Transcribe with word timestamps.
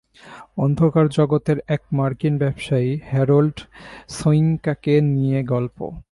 অন্ধকার 0.57 1.07
জগতের 1.09 1.57
এক 1.67 1.81
মার্কিন 1.93 2.37
ব্যবসায়ী 2.37 2.99
হ্যারল্ড 3.03 3.57
সোয়িঙ্কাকে 4.09 5.01
নিয়ে 5.01 5.43
গল্প। 5.43 5.77